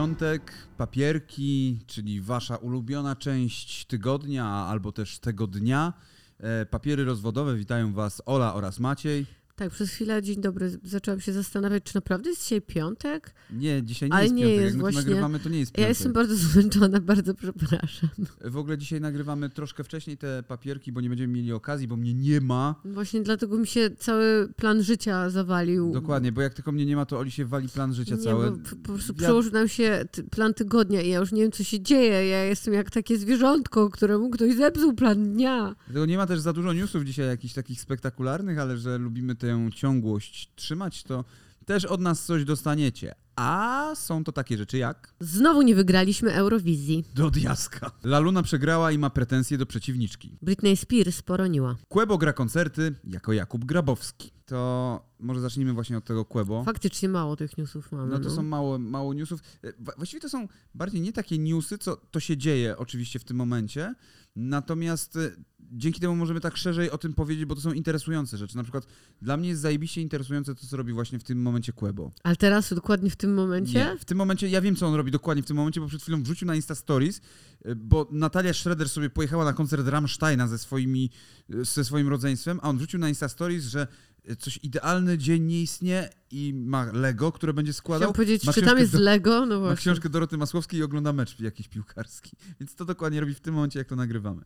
piątek, 0.00 0.52
papierki, 0.76 1.80
czyli 1.86 2.20
wasza 2.20 2.56
ulubiona 2.56 3.16
część 3.16 3.84
tygodnia 3.84 4.44
albo 4.46 4.92
też 4.92 5.18
tego 5.18 5.46
dnia. 5.46 5.92
E, 6.38 6.66
Papiery 6.66 7.04
rozwodowe, 7.04 7.56
witają 7.56 7.92
was 7.92 8.22
Ola 8.26 8.54
oraz 8.54 8.78
Maciej. 8.78 9.26
Tak, 9.56 9.70
przez 9.70 9.90
chwilę, 9.90 10.22
dzień 10.22 10.40
dobry, 10.40 10.70
zaczęłam 10.84 11.20
się 11.20 11.32
zastanawiać, 11.32 11.82
czy 11.84 11.94
naprawdę 11.94 12.30
jest 12.30 12.42
dzisiaj 12.42 12.62
piątek? 12.62 13.34
Nie, 13.50 13.82
dzisiaj 13.82 14.08
nie 14.08 14.14
Ale 14.14 14.22
jest 14.24 14.34
nie 14.34 14.42
piątek. 14.42 14.60
jest 14.60 14.66
Jak 14.66 14.74
my 14.76 14.80
właśnie. 14.80 15.00
nagrywamy, 15.00 15.40
to 15.40 15.48
nie 15.48 15.58
jest 15.58 15.70
Ja 15.72 15.76
piątek. 15.76 15.88
jestem 15.88 16.12
bardzo 16.12 16.34
zmęczona, 16.46 17.00
bardzo 17.00 17.34
przepraszam. 17.34 18.08
W 18.44 18.56
ogóle 18.56 18.78
dzisiaj 18.78 19.00
nagrywamy 19.00 19.50
troszkę 19.50 19.84
wcześniej 19.84 20.16
te 20.18 20.42
papierki, 20.42 20.92
bo 20.92 21.00
nie 21.00 21.08
będziemy 21.08 21.32
mieli 21.34 21.52
okazji, 21.52 21.88
bo 21.88 21.96
mnie 21.96 22.14
nie 22.14 22.40
ma. 22.40 22.74
Właśnie 22.84 23.20
dlatego 23.22 23.58
mi 23.58 23.66
się 23.66 23.90
cały 23.98 24.48
plan 24.56 24.82
życia 24.82 25.30
zawalił. 25.30 25.92
Dokładnie, 25.92 26.32
bo 26.32 26.40
jak 26.40 26.54
tylko 26.54 26.72
mnie 26.72 26.86
nie 26.86 26.96
ma, 26.96 27.06
to 27.06 27.18
Oli 27.18 27.30
się 27.30 27.44
wali 27.44 27.68
plan 27.68 27.94
życia 27.94 28.14
Nie, 28.16 28.22
całe. 28.22 28.50
bo 28.50 28.56
po, 28.82 28.92
prostu 28.92 29.12
Ja- 29.12 29.18
przełożył 29.18 29.52
nam 29.52 29.68
się 29.68 30.04
plan 30.30 30.54
tygodnia 30.54 31.02
i 31.02 31.08
ja 31.08 31.18
już 31.18 31.32
nie 31.32 31.42
wiem, 31.42 31.52
co 31.52 31.64
się 31.64 31.80
dzieje. 31.80 32.26
Ja 32.28 32.44
jestem 32.44 32.74
jak 32.74 32.90
takie 32.90 33.18
zwierzątko, 33.18 33.90
któremu 33.90 34.30
ktoś 34.30 34.56
zepsuł 34.56 34.94
plan 34.94 35.32
dnia. 35.32 35.74
Dlatego 35.86 36.06
nie 36.06 36.16
ma 36.16 36.26
też 36.26 36.40
za 36.40 36.52
dużo 36.52 36.72
newsów 36.72 37.04
dzisiaj 37.04 37.26
jakichś 37.26 37.54
takich 37.54 37.80
spektakularnych, 37.80 38.58
ale 38.58 38.76
że 38.76 38.98
lubimy 38.98 39.34
tę 39.50 39.70
ciągłość 39.72 40.50
trzymać, 40.56 41.02
to 41.02 41.24
też 41.66 41.84
od 41.84 42.00
nas 42.00 42.24
coś 42.24 42.44
dostaniecie. 42.44 43.14
A 43.36 43.90
są 43.94 44.24
to 44.24 44.32
takie 44.32 44.56
rzeczy 44.56 44.78
jak 44.78 45.14
Znowu 45.20 45.62
nie 45.62 45.74
wygraliśmy 45.74 46.32
Eurowizji. 46.34 47.04
do 47.14 47.30
diaska. 47.30 47.90
Laluna 48.04 48.42
przegrała 48.42 48.92
i 48.92 48.98
ma 48.98 49.10
pretensje 49.10 49.58
do 49.58 49.66
przeciwniczki. 49.66 50.38
Britney 50.42 50.76
Spears 50.76 51.22
poroniła. 51.22 51.76
Kłebo 51.88 52.18
gra 52.18 52.32
koncerty 52.32 52.94
jako 53.04 53.32
Jakub 53.32 53.64
Grabowski. 53.64 54.30
To 54.46 55.00
może 55.18 55.40
zacznijmy 55.40 55.72
właśnie 55.72 55.98
od 55.98 56.04
tego 56.04 56.24
Kłebo. 56.24 56.64
Faktycznie 56.64 57.08
mało 57.08 57.36
tych 57.36 57.58
newsów 57.58 57.92
mamy. 57.92 58.10
No 58.12 58.18
to 58.20 58.30
są 58.30 58.42
mało, 58.42 58.78
mało 58.78 59.14
newsów. 59.14 59.40
E, 59.64 59.72
Właściwie 59.96 60.20
to 60.20 60.28
są 60.28 60.48
bardziej 60.74 61.00
nie 61.00 61.12
takie 61.12 61.38
newsy, 61.38 61.78
co 61.78 61.96
to 61.96 62.20
się 62.20 62.36
dzieje 62.36 62.76
oczywiście 62.76 63.18
w 63.18 63.24
tym 63.24 63.36
momencie. 63.36 63.94
Natomiast 64.36 65.16
e, 65.16 65.30
dzięki 65.60 66.00
temu 66.00 66.16
możemy 66.16 66.40
tak 66.40 66.56
szerzej 66.56 66.90
o 66.90 66.98
tym 66.98 67.14
powiedzieć, 67.14 67.44
bo 67.44 67.54
to 67.54 67.60
są 67.60 67.72
interesujące 67.72 68.36
rzeczy. 68.38 68.56
Na 68.56 68.62
przykład 68.62 68.86
dla 69.22 69.36
mnie 69.36 69.48
jest 69.48 69.60
zajebiście 69.60 70.00
interesujące 70.02 70.54
to, 70.54 70.66
co 70.66 70.76
robi 70.76 70.92
właśnie 70.92 71.18
w 71.18 71.24
tym 71.24 71.42
momencie 71.42 71.72
Kłebo. 71.72 72.10
Ale 72.22 72.36
teraz 72.36 72.74
dokładnie 72.74 73.10
w 73.10 73.16
tym 73.20 73.34
momencie? 73.34 73.78
Nie, 73.78 73.96
w 73.98 74.04
tym 74.04 74.18
momencie, 74.18 74.48
ja 74.48 74.60
wiem, 74.60 74.76
co 74.76 74.86
on 74.86 74.94
robi 74.94 75.10
dokładnie 75.10 75.42
w 75.42 75.46
tym 75.46 75.56
momencie, 75.56 75.80
bo 75.80 75.86
przed 75.86 76.02
chwilą 76.02 76.22
wrzucił 76.22 76.46
na 76.46 76.54
Insta 76.54 76.74
Stories, 76.74 77.20
e, 77.64 77.74
bo 77.74 78.08
Natalia 78.10 78.52
Schroeder 78.54 78.88
sobie 78.88 79.10
pojechała 79.10 79.44
na 79.44 79.52
koncert 79.52 79.88
Rammsteina 79.88 80.48
ze, 80.48 80.58
swoimi, 80.58 81.10
e, 81.50 81.64
ze 81.64 81.84
swoim 81.84 82.08
rodzeństwem, 82.08 82.60
a 82.62 82.68
on 82.68 82.76
wrzucił 82.76 82.98
na 83.00 83.08
Insta 83.08 83.28
Stories, 83.28 83.64
że 83.64 83.86
e, 84.24 84.36
coś 84.36 84.58
idealny 84.62 85.18
dzień 85.18 85.42
nie 85.42 85.62
istnieje 85.62 86.08
i 86.30 86.52
ma 86.54 86.92
Lego, 86.92 87.32
które 87.32 87.52
będzie 87.54 87.72
składał. 87.72 87.98
Chciałam 88.00 88.14
powiedzieć, 88.14 88.44
ma 88.44 88.52
czy 88.52 88.62
tam 88.62 88.78
jest 88.78 88.92
do- 88.92 89.00
Lego? 89.00 89.46
No 89.46 89.54
Ma 89.54 89.60
właśnie. 89.60 89.76
książkę 89.76 90.08
Doroty 90.08 90.36
Masłowskiej 90.38 90.80
i 90.80 90.82
ogląda 90.82 91.12
mecz 91.12 91.40
jakiś 91.40 91.68
piłkarski. 91.68 92.30
Więc 92.60 92.74
to 92.74 92.84
dokładnie 92.84 93.20
robi 93.20 93.34
w 93.34 93.40
tym 93.40 93.54
momencie, 93.54 93.78
jak 93.78 93.88
to 93.88 93.96
nagrywamy. 93.96 94.42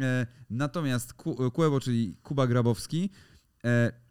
E, 0.00 0.26
natomiast 0.50 1.12
Ku- 1.12 1.50
Kuebo, 1.50 1.80
czyli 1.80 2.16
Kuba 2.22 2.46
Grabowski, 2.46 3.10
e, 3.64 4.07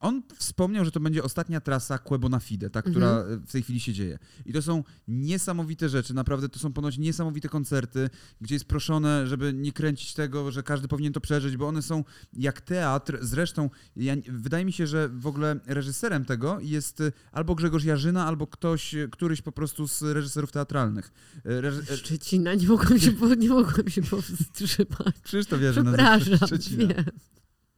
on 0.00 0.22
wspomniał, 0.36 0.84
że 0.84 0.90
to 0.90 1.00
będzie 1.00 1.22
ostatnia 1.22 1.60
trasa 1.60 1.98
Kuebo 1.98 2.28
na 2.28 2.40
Fide, 2.40 2.70
ta, 2.70 2.82
która 2.82 3.18
Mhm. 3.18 3.46
w 3.46 3.52
tej 3.52 3.62
chwili 3.62 3.80
się 3.80 3.92
dzieje. 3.92 4.18
I 4.46 4.52
to 4.52 4.62
są 4.62 4.84
niesamowite 5.08 5.88
rzeczy, 5.88 6.14
naprawdę 6.14 6.48
to 6.48 6.58
są 6.58 6.72
ponoć 6.72 6.98
niesamowite 6.98 7.48
koncerty, 7.48 8.10
gdzie 8.40 8.54
jest 8.54 8.64
proszone, 8.64 9.26
żeby 9.26 9.52
nie 9.52 9.72
kręcić 9.72 10.14
tego, 10.14 10.50
że 10.52 10.62
każdy 10.62 10.88
powinien 10.88 11.12
to 11.12 11.20
przeżyć, 11.20 11.56
bo 11.56 11.68
one 11.68 11.82
są 11.82 12.04
jak 12.32 12.60
teatr. 12.60 13.18
Zresztą 13.20 13.70
ja, 13.96 14.14
wydaje 14.28 14.64
mi 14.64 14.72
się, 14.72 14.86
że 14.86 15.08
w 15.08 15.26
ogóle 15.26 15.60
reżyserem 15.66 16.24
tego 16.24 16.58
jest 16.60 17.00
e, 17.00 17.12
albo 17.32 17.54
Grzegorz 17.54 17.84
Jarzyna, 17.84 18.26
albo 18.26 18.46
ktoś, 18.46 18.94
e, 18.94 19.08
któryś 19.08 19.42
po 19.42 19.52
prostu 19.52 19.88
z 19.88 20.02
reżyserów 20.02 20.52
teatralnych. 20.52 21.12
Reży- 21.44 21.92
e, 21.92 21.96
Szczecina, 21.96 22.54
nie 22.54 22.68
mogłam 22.68 22.98
się, 22.98 23.12
po, 23.12 23.34
nie 23.34 23.48
mogłam 23.48 23.88
się 23.88 24.02
powstrzymać. 24.02 25.20
Krzysztof 25.22 25.62
Jarzyna 25.62 25.90
ze 25.90 25.96
Przepraszam, 25.96 26.46
Szczecina. 26.48 26.86
wiem. 26.94 27.04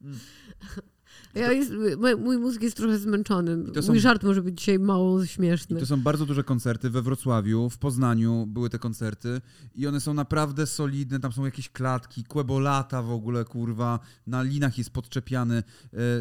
Mm. 0.03 0.19
Ja 1.34 1.53
jest, 1.53 1.72
mój, 2.19 2.38
mózg 2.38 2.62
jest 2.62 2.76
trochę 2.76 2.98
zmęczony. 2.98 3.72
to 3.72 3.82
są- 3.82 3.93
Mój 3.93 4.00
żart 4.00 4.22
może 4.22 4.43
być 4.43 4.59
dzisiaj 4.59 4.78
mało 4.78 5.26
śmieszny. 5.26 5.81
to 5.81 5.87
są 5.87 6.00
bardzo 6.00 6.26
duże 6.26 6.44
koncerty. 6.44 6.91
We 6.91 7.03
Wrocławiu, 7.03 7.70
w 7.70 7.78
Poznaniu 7.78 8.47
były 8.47 8.70
te 8.70 8.78
koncerty 8.78 9.41
i 9.75 9.87
one 9.87 10.00
są 10.00 10.15
naprawdę 10.15 10.66
solidne. 10.66 11.20
Tam 11.20 11.32
są 11.32 11.44
jakieś 11.44 11.69
klatki, 11.69 12.25
kłebolata 12.25 13.03
w 13.03 13.10
ogóle, 13.10 13.44
kurwa. 13.44 14.00
Na 14.26 14.43
linach 14.43 14.78
jest 14.78 14.91
podczepiany. 14.91 15.62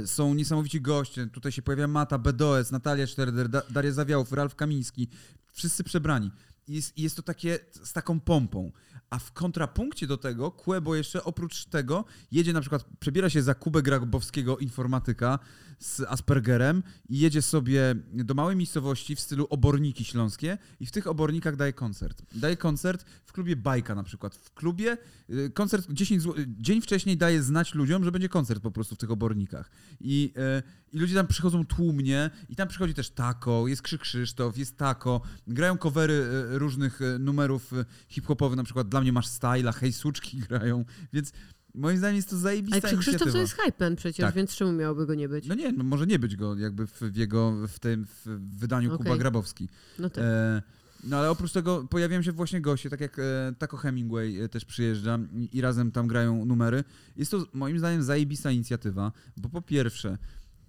E, 0.02 0.08
Są 0.08 0.34
niesamowici 0.34 0.82
goście. 0.82 1.28
Tutaj 1.28 1.52
się 1.52 1.62
pojawia 1.62 1.88
Mata, 1.88 2.18
BDOS, 2.18 2.72
Natalia 2.72 3.08
Szterder, 3.08 3.50
Da- 3.50 3.62
Daria 3.70 3.92
Zawiałów, 3.92 4.32
Ralf 4.32 4.56
Kamiński. 4.56 5.08
Wszyscy 5.54 5.84
przebrani. 5.84 6.32
Jest, 6.68 6.98
jest 6.98 7.16
to 7.16 7.22
takie 7.22 7.60
z 7.84 7.94
taką 7.94 8.20
pompą. 8.20 8.72
A 9.12 9.20
w 9.20 9.32
kontrapunkcie 9.32 10.08
do 10.08 10.18
tego, 10.18 10.52
Kłebo 10.52 10.96
jeszcze 10.96 11.24
oprócz 11.24 11.66
tego 11.66 12.06
jedzie 12.32 12.54
na 12.54 12.62
przykład, 12.62 12.86
przebiera 13.00 13.30
się 13.30 13.42
za 13.42 13.54
Kubę 13.54 13.82
Grabowskiego, 13.82 14.58
informatyka 14.58 15.40
z 15.80 16.02
Aspergerem 16.02 16.84
i 17.10 17.20
jedzie 17.20 17.42
sobie 17.42 17.96
do 18.14 18.34
małej 18.34 18.56
miejscowości 18.56 19.16
w 19.16 19.20
stylu 19.20 19.48
oborniki 19.50 20.06
śląskie 20.06 20.58
i 20.80 20.86
w 20.86 20.92
tych 20.92 21.08
obornikach 21.08 21.56
daje 21.56 21.74
koncert. 21.74 22.22
Daje 22.36 22.58
koncert 22.58 23.06
w 23.26 23.34
klubie 23.34 23.56
Bajka 23.56 23.96
na 23.96 24.04
przykład. 24.04 24.36
W 24.36 24.54
klubie 24.54 24.98
y, 25.30 25.50
koncert 25.50 25.92
10 25.92 26.22
zł, 26.22 26.46
dzień 26.48 26.82
wcześniej 26.82 27.18
daje 27.18 27.44
znać 27.44 27.76
ludziom, 27.76 28.04
że 28.04 28.12
będzie 28.12 28.30
koncert 28.30 28.64
po 28.64 28.72
prostu 28.72 28.96
w 28.96 28.98
tych 28.98 29.12
obornikach. 29.12 29.72
I, 30.02 30.34
y, 30.60 30.81
i 30.92 31.00
ludzie 31.00 31.16
tam 31.16 31.28
przychodzą 31.28 31.66
tłumnie 31.66 32.30
i 32.50 32.56
tam 32.56 32.68
przychodzi 32.68 32.94
też 32.94 33.10
Tako, 33.10 33.68
jest 33.68 33.82
Krzyk 33.82 34.02
Krzysztof, 34.02 34.58
jest 34.58 34.78
Tako, 34.78 35.22
grają 35.48 35.78
covery 35.78 36.14
y, 36.14 36.60
różnych 36.60 37.02
y, 37.02 37.20
numerów 37.20 37.74
y, 37.74 37.86
hip-hopowych, 38.08 38.58
na 38.58 38.64
przykład 38.64 38.90
Dla 38.90 39.02
mnie 39.02 39.14
masz 39.14 39.28
styla, 39.28 39.72
Hej 39.72 39.94
Suczki 39.94 40.38
grają, 40.50 40.86
więc 41.14 41.32
moim 41.74 41.98
zdaniem 41.98 42.16
jest 42.16 42.30
to 42.30 42.38
zajebista 42.38 42.88
Ale 42.88 42.98
Krzysztof 42.98 43.08
inicjatywa. 43.08 43.32
to 43.32 43.38
jest 43.38 43.54
hypen 43.54 43.96
przecież, 43.96 44.26
Tak. 44.26 44.36
więc 44.36 44.56
czemu 44.56 44.72
miałoby 44.72 45.06
go 45.06 45.16
nie 45.16 45.30
być? 45.30 45.48
No 45.48 45.56
nie, 45.56 45.72
no 45.72 45.84
może 45.84 46.08
nie 46.08 46.20
być 46.20 46.36
go 46.36 46.56
jakby 46.56 46.88
w, 46.88 47.02
w 47.02 47.16
jego, 47.16 47.68
w 47.68 47.80
tym 47.80 48.06
w 48.06 48.58
wydaniu 48.58 48.92
Kuba 48.98 49.10
Okej. 49.10 49.20
Grabowski. 49.20 49.70
No 50.00 50.10
tak. 50.10 50.24
E, 50.24 50.62
no 51.04 51.18
ale 51.18 51.30
oprócz 51.30 51.52
tego 51.52 51.88
pojawiają 51.90 52.22
się 52.22 52.32
właśnie 52.32 52.62
goście, 52.62 52.90
tak 52.90 53.02
jak 53.02 53.20
e, 53.20 53.54
Taco 53.58 53.78
Hemingway 53.78 54.42
e, 54.42 54.50
też 54.50 54.66
przyjeżdża 54.66 55.20
i, 55.34 55.58
i 55.58 55.62
razem 55.62 55.92
tam 55.92 56.08
grają 56.08 56.46
numery. 56.46 56.84
Jest 57.18 57.32
to 57.32 57.46
moim 57.54 57.80
zdaniem 57.80 58.04
zajebista 58.04 58.52
inicjatywa, 58.52 59.12
bo 59.38 59.50
po 59.50 59.62
pierwsze, 59.62 60.18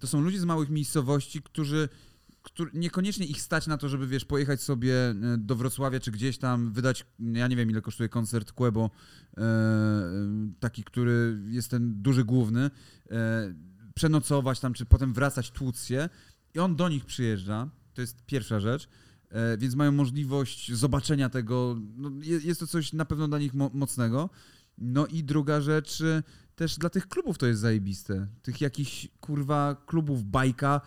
to 0.03 0.07
są 0.07 0.21
ludzie 0.21 0.39
z 0.39 0.45
małych 0.45 0.69
miejscowości, 0.69 1.41
którzy 1.41 1.89
niekoniecznie 2.73 3.25
ich 3.25 3.41
stać 3.41 3.67
na 3.67 3.77
to, 3.77 3.89
żeby 3.89 4.07
wiesz, 4.07 4.25
pojechać 4.25 4.61
sobie 4.61 5.09
e, 5.09 5.15
do 5.37 5.55
Wrocławia 5.55 5.99
czy 5.99 6.11
gdzieś 6.11 6.37
tam, 6.37 6.73
wydać, 6.73 7.05
ja 7.19 7.47
nie 7.47 7.55
wiem 7.55 7.69
ile 7.71 7.81
kosztuje 7.81 8.09
koncert 8.09 8.51
Quebo, 8.51 8.89
e, 9.37 9.41
e, 9.41 9.43
taki, 10.59 10.83
który 10.83 11.39
jest 11.45 11.71
ten 11.71 12.01
duży 12.01 12.23
główny, 12.25 12.71
e, 13.11 13.53
przenocować 13.95 14.59
tam, 14.59 14.73
czy 14.73 14.85
potem 14.85 15.13
wracać, 15.13 15.51
tłuc 15.51 15.83
się 15.85 16.09
i 16.55 16.59
on 16.59 16.75
do 16.75 16.89
nich 16.89 17.05
przyjeżdża, 17.05 17.69
to 17.93 18.01
jest 18.01 18.25
pierwsza 18.25 18.59
rzecz, 18.59 18.89
e, 19.29 19.57
więc 19.57 19.75
mają 19.75 19.91
możliwość 19.91 20.73
zobaczenia 20.73 21.29
tego, 21.29 21.77
no, 21.95 22.11
je- 22.21 22.39
jest 22.43 22.59
to 22.59 22.67
coś 22.67 22.93
na 22.93 23.05
pewno 23.05 23.27
dla 23.27 23.39
nich 23.39 23.53
mo- 23.53 23.71
mocnego. 23.73 24.29
No 24.77 25.07
i 25.07 25.23
druga 25.23 25.61
rzecz, 25.61 26.03
też 26.55 26.77
dla 26.77 26.89
tych 26.89 27.07
klubów 27.07 27.37
to 27.37 27.45
jest 27.45 27.61
zajebiste. 27.61 28.27
Tych 28.41 28.61
jakichś, 28.61 29.07
kurwa, 29.19 29.75
klubów 29.85 30.23
bajka, 30.23 30.81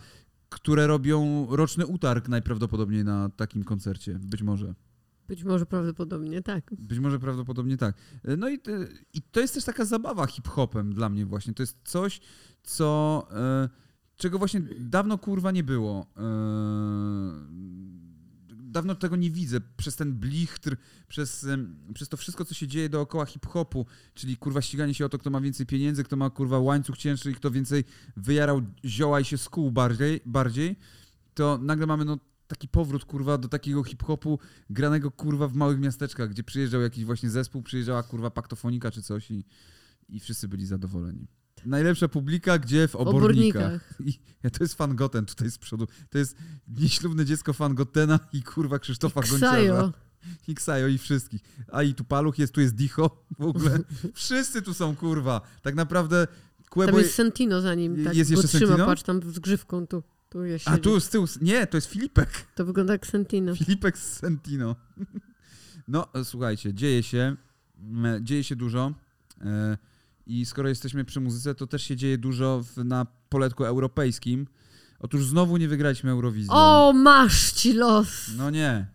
które 0.48 0.86
robią 0.86 1.46
roczny 1.50 1.86
utarg 1.86 2.28
najprawdopodobniej 2.28 3.04
na 3.04 3.28
takim 3.28 3.64
koncercie, 3.64 4.18
być 4.18 4.42
może. 4.42 4.74
Być 5.28 5.44
może 5.44 5.66
prawdopodobnie 5.66 6.42
tak. 6.42 6.70
Być 6.78 6.98
może 6.98 7.18
prawdopodobnie 7.18 7.76
tak. 7.76 7.96
No 8.38 8.48
i, 8.48 8.58
i 9.12 9.22
to 9.22 9.40
jest 9.40 9.54
też 9.54 9.64
taka 9.64 9.84
zabawa 9.84 10.26
hip-hopem 10.26 10.94
dla 10.94 11.08
mnie 11.08 11.26
właśnie. 11.26 11.54
To 11.54 11.62
jest 11.62 11.78
coś, 11.84 12.20
co... 12.62 13.26
E, 13.32 13.68
czego 14.16 14.38
właśnie 14.38 14.62
dawno 14.80 15.18
kurwa 15.18 15.50
nie 15.50 15.64
było. 15.64 16.06
E, 16.16 16.22
dawno 18.76 18.94
tego 18.94 19.16
nie 19.16 19.30
widzę. 19.30 19.60
Przez 19.76 19.96
ten 19.96 20.12
blichtr, 20.12 20.76
przez, 21.08 21.46
przez 21.94 22.08
to 22.08 22.16
wszystko, 22.16 22.44
co 22.44 22.54
się 22.54 22.68
dzieje 22.68 22.88
dookoła 22.88 23.26
hip-hopu, 23.26 23.86
czyli 24.14 24.36
kurwa 24.36 24.62
ściganie 24.62 24.94
się 24.94 25.06
o 25.06 25.08
to, 25.08 25.18
kto 25.18 25.30
ma 25.30 25.40
więcej 25.40 25.66
pieniędzy, 25.66 26.04
kto 26.04 26.16
ma 26.16 26.30
kurwa 26.30 26.58
łańcuch 26.58 26.98
cięższy 26.98 27.30
i 27.30 27.34
kto 27.34 27.50
więcej 27.50 27.84
wyjarał 28.16 28.62
zioła 28.84 29.20
i 29.20 29.24
się 29.24 29.38
skuł 29.38 29.70
bardziej, 29.70 30.20
bardziej 30.26 30.76
to 31.34 31.58
nagle 31.58 31.86
mamy 31.86 32.04
no 32.04 32.18
taki 32.46 32.68
powrót 32.68 33.04
kurwa 33.04 33.38
do 33.38 33.48
takiego 33.48 33.84
hip-hopu 33.84 34.38
granego 34.70 35.10
kurwa 35.10 35.48
w 35.48 35.54
małych 35.54 35.78
miasteczkach, 35.78 36.30
gdzie 36.30 36.44
przyjeżdżał 36.44 36.80
jakiś 36.82 37.04
właśnie 37.04 37.30
zespół, 37.30 37.62
przyjeżdżała 37.62 38.02
kurwa 38.02 38.30
paktofonika 38.30 38.90
czy 38.90 39.02
coś 39.02 39.30
i, 39.30 39.44
i 40.08 40.20
wszyscy 40.20 40.48
byli 40.48 40.66
zadowoleni. 40.66 41.26
Najlepsza 41.64 42.08
publika, 42.08 42.58
gdzie 42.58 42.88
w 42.88 42.96
obornikach. 42.96 43.62
obornikach. 43.62 43.94
I, 44.00 44.18
ja, 44.42 44.50
to 44.50 44.64
jest 44.64 44.74
fan 44.74 44.96
Goten 44.96 45.26
tutaj 45.26 45.50
z 45.50 45.58
przodu. 45.58 45.86
To 46.10 46.18
jest 46.18 46.36
nieślubne 46.68 47.24
dziecko 47.24 47.52
fan 47.52 47.74
Gotena 47.74 48.20
i 48.32 48.42
kurwa 48.42 48.78
Krzysztofa 48.78 49.20
Gonciarza. 49.20 49.48
Ksajo. 49.50 49.92
I 50.48 50.54
Ksajo 50.54 50.88
i 50.88 50.98
wszystkich. 50.98 51.42
A 51.72 51.82
i 51.82 51.94
tu 51.94 52.04
Paluch 52.04 52.38
jest, 52.38 52.52
tu 52.52 52.60
jest 52.60 52.74
Dicho 52.74 53.24
w 53.38 53.42
ogóle. 53.44 53.78
Wszyscy 54.14 54.62
tu 54.62 54.74
są 54.74 54.96
kurwa. 54.96 55.40
Tak 55.62 55.74
naprawdę 55.74 56.26
Tam 56.26 56.64
Kłebo... 56.70 56.98
jest 56.98 57.14
Sentino 57.14 57.60
za 57.60 57.74
nim, 57.74 58.04
tak 58.04 58.16
Jest 58.16 58.30
jeszcze 58.30 58.48
trzyma, 58.48 58.66
Sentino? 58.66 58.86
patrz 58.86 59.02
tam 59.02 59.32
z 59.32 59.38
grzywką 59.38 59.86
tu. 59.86 60.02
Tu 60.28 60.44
ja 60.44 60.56
A 60.64 60.78
tu 60.78 61.00
z 61.00 61.08
tyłu, 61.08 61.26
nie, 61.40 61.66
to 61.66 61.76
jest 61.76 61.86
Filipek. 61.86 62.28
To 62.54 62.64
wygląda 62.64 62.92
jak 62.92 63.06
Sentino. 63.06 63.56
Filipek 63.56 63.98
z 63.98 64.12
Sentino. 64.12 64.76
No, 65.88 66.08
e, 66.14 66.24
słuchajcie, 66.24 66.74
dzieje 66.74 67.02
się, 67.02 67.36
m, 67.78 68.06
dzieje 68.22 68.44
się 68.44 68.56
dużo 68.56 68.92
e, 69.40 69.78
i 70.26 70.46
skoro 70.46 70.68
jesteśmy 70.68 71.04
przy 71.04 71.20
muzyce, 71.20 71.54
to 71.54 71.66
też 71.66 71.82
się 71.82 71.96
dzieje 71.96 72.18
dużo 72.18 72.62
w, 72.62 72.84
na 72.84 73.06
poletku 73.28 73.64
europejskim. 73.64 74.46
Otóż 74.98 75.26
znowu 75.26 75.56
nie 75.56 75.68
wygraliśmy 75.68 76.10
Eurowizji. 76.10 76.50
O, 76.52 76.92
masz 76.92 77.52
ci 77.52 77.72
los! 77.72 78.08
No 78.38 78.50
nie. 78.50 78.86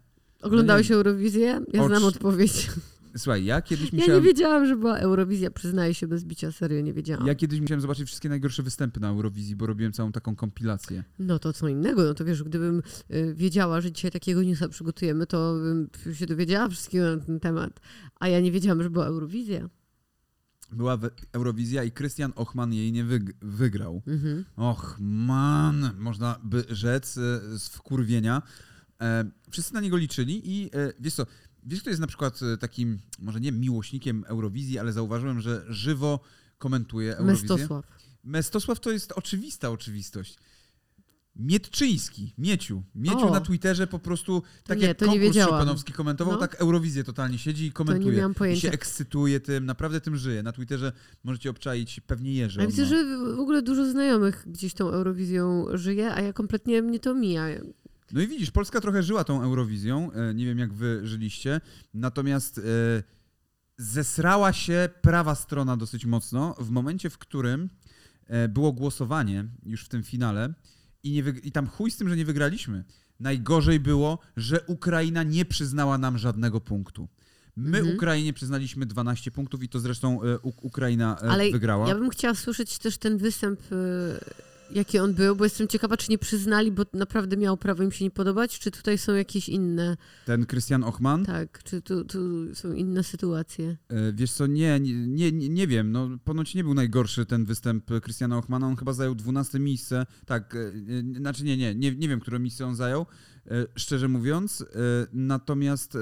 Oglądałeś 0.42 0.90
nie. 0.90 0.96
Eurowizję? 0.96 1.62
Ja 1.74 1.82
Ocz- 1.82 1.88
znam 1.88 2.04
odpowiedź. 2.04 2.70
Słuchaj, 3.18 3.46
ja 3.46 3.62
kiedyś 3.62 3.86
Ja 3.86 3.92
nie 3.94 4.00
musiałem... 4.00 4.24
wiedziałam, 4.24 4.66
że 4.66 4.76
była 4.76 4.98
Eurowizja, 4.98 5.52
przyznaję 5.52 5.94
się 5.94 6.08
bez 6.08 6.24
bicia, 6.24 6.52
serio 6.52 6.82
nie 6.82 6.94
wiedziałam. 6.94 7.28
Ja 7.28 7.36
kiedyś 7.36 7.62
musiałem 7.62 7.82
zobaczyć 7.82 8.08
wszystkie 8.08 8.30
najgorsze 8.30 8.64
występy 8.64 9.00
na 9.00 9.10
Eurowizji, 9.10 9.56
bo 9.56 9.66
robiłem 9.66 9.94
całą 9.94 10.12
taką 10.12 10.36
kompilację. 10.36 11.04
No 11.20 11.40
to 11.40 11.54
co 11.54 11.68
innego, 11.68 12.04
no 12.04 12.14
to 12.14 12.26
wiesz, 12.26 12.44
gdybym 12.44 12.82
y, 13.12 13.34
wiedziała, 13.34 13.82
że 13.82 13.92
dzisiaj 13.92 14.12
takiego 14.12 14.44
newsa 14.44 14.70
przygotujemy, 14.70 15.28
to 15.28 15.54
bym 15.54 15.90
się 16.16 16.26
dowiedziała 16.26 16.70
wszystkiego 16.70 17.16
na 17.16 17.26
ten 17.26 17.40
temat. 17.40 17.80
A 18.20 18.28
ja 18.28 18.40
nie 18.40 18.52
wiedziałam, 18.52 18.84
że 18.84 18.90
była 18.90 19.06
Eurowizja. 19.06 19.70
Była 20.72 20.98
Eurowizja 21.32 21.84
i 21.84 21.92
Christian 21.92 22.34
Ochman 22.36 22.74
jej 22.74 22.92
nie 22.92 23.06
wyg- 23.06 23.34
wygrał. 23.42 24.02
Mhm. 24.08 24.46
Och, 24.56 24.98
man, 25.00 25.92
można 25.98 26.40
by 26.44 26.66
rzec 26.70 27.18
e, 27.18 27.20
z 27.60 27.68
wkurwienia. 27.68 28.42
E, 29.02 29.32
wszyscy 29.50 29.74
na 29.74 29.82
niego 29.82 29.98
liczyli 29.98 30.42
i 30.46 30.66
e, 30.66 30.94
wiesz 31.00 31.14
co, 31.14 31.26
wiesz 31.64 31.82
kto 31.82 31.90
jest 31.90 32.02
na 32.02 32.08
przykład 32.08 32.40
e, 32.42 32.58
takim, 32.58 33.00
może 33.20 33.40
nie 33.40 33.52
miłośnikiem 33.52 34.24
Eurowizji, 34.28 34.80
ale 34.80 34.94
zauważyłem, 34.94 35.42
że 35.42 35.66
żywo 35.70 36.20
komentuje 36.58 37.18
Eurowizję. 37.18 37.50
Mestosław. 37.50 37.86
Mestosław 38.24 38.80
to 38.80 38.92
jest 38.92 39.12
oczywista 39.12 39.70
oczywistość. 39.70 40.38
Mietczyński, 41.36 42.34
Mieciu. 42.38 42.84
Mieciu 42.96 43.28
O. 43.28 43.32
na 43.32 43.42
Twitterze 43.42 43.88
po 43.88 44.00
prostu 44.00 44.44
tak 44.64 44.80
nie, 44.80 44.88
jak 44.88 44.98
to 44.98 45.06
konkurs. 45.06 45.38
Chopinowski 45.38 45.94
komentował, 45.94 46.34
No. 46.34 46.40
tak 46.40 46.56
Eurowizję 46.56 47.04
totalnie 47.04 47.38
siedzi 47.38 47.66
i 47.66 47.72
komentuje. 47.72 48.18
miałam 48.18 48.34
I 48.54 48.60
się 48.60 48.72
ekscytuje 48.72 49.40
tym, 49.40 49.66
naprawdę 49.66 50.02
tym 50.02 50.18
żyje. 50.18 50.44
Na 50.44 50.52
Twitterze 50.52 50.92
możecie 51.24 51.50
obczaić 51.50 52.00
pewnie 52.00 52.34
jeżdżą. 52.34 52.62
A 52.62 52.68
widzę, 52.68 52.82
no. 52.82 52.88
że 52.88 53.06
w 53.36 53.40
ogóle 53.40 53.62
dużo 53.62 53.92
znajomych 53.92 54.44
gdzieś 54.48 54.74
tą 54.74 54.90
Eurowizją 54.90 55.66
żyje, 55.74 56.14
a 56.14 56.22
ja 56.22 56.34
kompletnie 56.34 56.82
mnie 56.82 57.00
to 57.00 57.16
mija. 57.16 57.46
No 58.12 58.22
i 58.22 58.28
widzisz, 58.28 58.52
Polska 58.52 58.82
trochę 58.82 59.04
żyła 59.04 59.24
tą 59.24 59.42
Eurowizją, 59.44 60.12
e, 60.12 60.34
nie 60.34 60.46
wiem 60.46 60.60
jak 60.60 60.74
wy 60.74 61.08
żyliście, 61.08 61.62
natomiast 61.94 62.58
e, 62.58 62.62
zesrała 63.78 64.54
się 64.54 64.90
prawa 65.02 65.36
strona 65.36 65.78
dosyć 65.78 66.06
mocno 66.06 66.56
w 66.60 66.70
momencie, 66.70 67.10
w 67.10 67.18
którym 67.18 67.70
e, 68.28 68.48
było 68.48 68.72
głosowanie 68.72 69.46
już 69.66 69.86
w 69.86 69.90
tym 69.90 70.04
finale 70.04 70.54
i, 71.04 71.12
nie 71.12 71.24
i 71.44 71.52
tam 71.52 71.68
chuj 71.68 71.92
z 71.92 71.98
tym, 71.98 72.10
że 72.10 72.18
nie 72.18 72.26
wygraliśmy. 72.26 72.84
Najgorzej 73.20 73.80
było, 73.80 74.20
że 74.38 74.62
Ukraina 74.62 75.24
nie 75.24 75.46
przyznała 75.46 75.98
nam 75.98 76.18
żadnego 76.18 76.62
punktu. 76.62 77.08
My 77.56 77.78
Mhm. 77.78 77.96
Ukrainie 77.96 78.34
przyznaliśmy 78.34 78.86
12 78.86 79.32
punktów 79.32 79.64
i 79.64 79.70
to 79.70 79.80
zresztą 79.80 80.24
e, 80.24 80.40
Ukraina 80.40 81.18
e, 81.22 81.30
Ale 81.30 81.52
wygrała. 81.52 81.88
ja 81.88 81.96
bym 81.96 82.10
chciała 82.10 82.36
słyszeć 82.36 82.78
też 82.78 82.98
ten 82.98 83.18
występ, 83.18 83.60
y, 83.72 83.76
jaki 84.74 85.00
on 85.00 85.14
był, 85.14 85.36
bo 85.36 85.44
jestem 85.44 85.68
ciekawa, 85.68 85.98
czy 85.98 86.12
nie 86.12 86.18
przyznali, 86.18 86.72
bo 86.72 86.84
naprawdę 86.94 87.38
miało 87.38 87.58
prawo 87.58 87.84
im 87.84 87.92
się 87.92 88.06
nie 88.06 88.12
podobać, 88.12 88.60
czy 88.60 88.72
tutaj 88.72 88.98
są 88.98 89.14
jakieś 89.16 89.50
inne, 89.50 89.98
Ten 90.26 90.46
Christian 90.46 90.84
Ochman. 90.84 91.26
tak, 91.26 91.64
czy 91.64 91.82
tu, 91.82 92.06
tu 92.06 92.20
są 92.56 92.74
inne 92.74 93.04
sytuacje. 93.04 93.78
E, 93.90 94.14
Wiesz 94.14 94.32
co, 94.32 94.48
nie, 94.48 94.80
nie, 94.80 95.32
nie, 95.32 95.50
nie- 95.50 95.68
wiem, 95.68 95.92
no 95.92 96.10
ponoć 96.24 96.56
nie 96.56 96.64
był 96.64 96.74
najgorszy 96.74 97.26
ten 97.26 97.46
występ 97.46 97.86
Christiana 98.04 98.38
Ochmana, 98.38 98.68
on 98.68 98.76
chyba 98.76 98.94
zajął 98.94 99.16
12 99.16 99.60
miejsce, 99.60 100.06
tak, 100.26 100.56
e, 100.56 100.60
e, 100.60 101.18
znaczy 101.18 101.44
nie, 101.44 101.58
nie, 101.58 101.76
nie, 101.76 101.96
nie 101.96 102.10
wiem, 102.10 102.20
które 102.20 102.40
miejsce 102.40 102.66
on 102.66 102.76
zajął, 102.76 103.06
e, 103.48 103.66
szczerze 103.76 104.08
mówiąc, 104.08 104.62
e, 104.62 104.66
natomiast 105.14 105.96
e, 105.96 106.00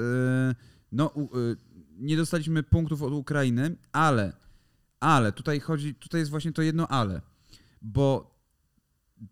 no, 0.92 1.06
u- 1.06 1.38
e, 1.38 1.56
nie 1.98 2.16
dostaliśmy 2.16 2.62
punktów 2.62 3.02
od 3.02 3.12
Ukrainy, 3.12 3.76
ale, 3.92 4.32
ale, 5.00 5.32
tutaj 5.32 5.60
chodzi, 5.60 5.94
tutaj 5.94 6.20
jest 6.20 6.30
właśnie 6.30 6.52
to 6.52 6.62
jedno 6.62 6.88
ale, 6.88 7.20
bo 7.82 8.39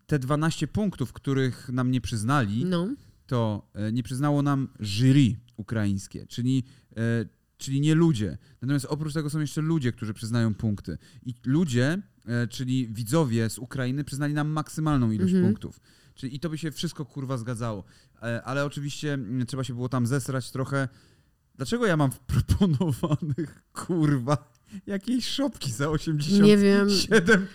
te 0.07 0.19
12 0.19 0.67
punktów, 0.67 1.13
których 1.13 1.69
nam 1.69 1.91
nie 1.91 2.01
przyznali, 2.01 2.65
No, 2.65 2.87
to 3.27 3.69
e, 3.73 3.91
nie 3.91 4.03
przyznało 4.03 4.41
nam 4.41 4.67
jury 4.79 5.35
ukraińskie, 5.57 6.25
czyli, 6.27 6.63
e, 6.97 7.25
czyli 7.57 7.81
nie 7.81 7.95
ludzie. 7.95 8.37
Natomiast 8.61 8.85
oprócz 8.85 9.13
tego 9.13 9.29
są 9.29 9.39
jeszcze 9.39 9.61
ludzie, 9.61 9.91
którzy 9.91 10.13
przyznają 10.13 10.53
punkty. 10.53 10.97
I 11.25 11.33
ludzie, 11.45 12.01
e, 12.25 12.47
czyli 12.47 12.87
widzowie 12.87 13.49
z 13.49 13.57
Ukrainy, 13.57 14.03
przyznali 14.03 14.33
nam 14.33 14.47
maksymalną 14.49 15.11
ilość 15.11 15.33
Mhm. 15.33 15.45
punktów. 15.53 15.79
Czyli 16.15 16.35
i 16.35 16.39
to 16.39 16.49
by 16.49 16.57
się 16.57 16.71
wszystko 16.71 17.05
kurwa 17.05 17.37
zgadzało. 17.37 17.83
Ale 18.43 18.65
oczywiście 18.65 19.13
mm, 19.13 19.45
trzeba 19.45 19.63
się 19.63 19.73
było 19.73 19.89
tam 19.89 20.07
zesrać 20.07 20.51
trochę. 20.51 20.87
Dlaczego 21.55 21.85
ja 21.85 21.97
mam 21.97 22.11
w 22.11 22.19
proponowanych 22.33 23.63
kurwa 23.73 24.51
jakiejś 24.87 25.27
szopki 25.27 25.71
za 25.71 25.89
87 25.89 26.45
nie 26.47 26.57
wiem. 26.57 26.87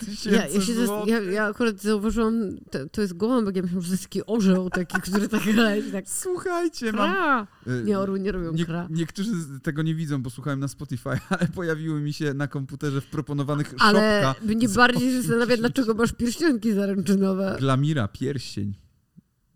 tysięcy 0.01 0.73
Ja, 0.81 0.87
złotych? 0.87 1.09
ja, 1.15 1.21
ja 1.23 1.45
akurat 1.45 1.81
zauważyłam, 1.83 2.35
to, 2.71 2.89
to 2.89 3.01
jest 3.03 3.17
gołąbek, 3.17 3.57
ja 3.57 3.63
myślałam, 3.63 3.83
że 3.83 3.89
to 3.89 3.93
jest 3.95 4.03
taki 4.03 4.27
orzeł 4.27 4.71
taki, 4.71 5.01
który 5.01 5.29
tak 5.29 5.47
leci, 5.47 5.93
tak 5.93 6.05
Słuchajcie, 6.09 6.93
mam... 6.93 7.13
kra. 7.13 7.47
e, 7.67 7.83
Nie, 7.85 7.99
orły 7.99 8.21
nie 8.21 8.33
robią 8.33 8.53
Nie, 8.53 8.65
kra. 8.67 8.89
niektórzy 8.91 9.31
tego 9.63 9.83
nie 9.83 9.95
widzą, 9.95 10.23
bo 10.23 10.31
słuchałem 10.31 10.61
na 10.61 10.69
Spotify, 10.69 11.11
ale 11.31 11.49
pojawiły 11.55 12.01
mi 12.01 12.13
się 12.13 12.35
na 12.35 12.49
komputerze 12.49 13.01
w 13.01 13.07
proponowanych 13.07 13.75
Ale 13.79 14.23
szopka 14.25 14.47
mnie 14.47 14.69
z 14.69 14.75
bardziej 14.77 14.97
80. 15.09 15.27
zastanawia, 15.27 15.57
dlaczego 15.57 15.95
masz 15.95 16.13
pierścionki 16.13 16.73
zaręczynowe. 16.73 17.57
Glamira, 17.59 18.09
pierścień. 18.09 18.75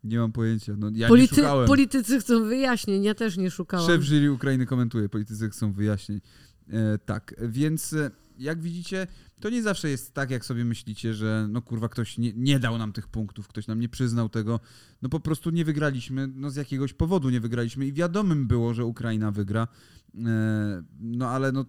Nie 0.05 0.19
mam 0.19 0.33
pojęcia. 0.33 0.73
No, 0.79 0.87
ja 0.95 1.09
nie 1.09 1.15
Polity- 1.15 1.35
szukałem. 1.37 1.67
politycy 1.67 2.21
chcą 2.21 2.45
wyjaśnień, 2.45 3.05
ja 3.05 3.15
też 3.15 3.37
nie 3.37 3.51
szukałam. 3.51 3.87
Szef 3.87 4.05
jury 4.05 4.33
Ukrainy 4.33 4.67
komentuje, 4.67 5.09
politycy 5.09 5.51
chcą 5.51 5.73
wyjaśnień. 5.73 6.21
E, 6.71 6.99
tak, 6.99 7.35
więc 7.49 7.93
e, 7.93 8.11
jak 8.39 8.61
widzicie, 8.61 9.07
to 9.41 9.51
nie 9.51 9.63
zawsze 9.63 9.91
jest 9.91 10.15
tak, 10.15 10.31
jak 10.31 10.45
sobie 10.45 10.65
myślicie, 10.65 11.15
że 11.15 11.47
no 11.51 11.63
kurwa, 11.63 11.89
ktoś 11.89 12.19
nie, 12.19 12.33
nie 12.33 12.59
dał 12.59 12.79
nam 12.79 12.93
tych 12.93 13.09
punktów, 13.09 13.49
ktoś 13.49 13.67
nam 13.67 13.81
nie 13.81 13.89
przyznał 13.89 14.29
tego. 14.29 14.61
No 15.03 15.09
po 15.09 15.21
prostu 15.21 15.51
nie 15.51 15.65
wygraliśmy, 15.65 16.29
no 16.35 16.51
z 16.51 16.57
jakiegoś 16.57 16.93
powodu 16.93 17.31
nie 17.31 17.41
wygraliśmy 17.41 17.87
i 17.87 17.93
wiadomym 17.93 18.47
było, 18.47 18.75
że 18.75 18.85
Ukraina 18.85 19.31
wygra. 19.31 19.69
E, 20.15 20.83
no 21.01 21.29
ale 21.29 21.53
no 21.53 21.65